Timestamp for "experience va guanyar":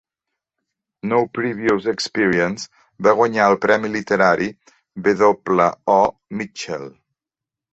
1.91-3.45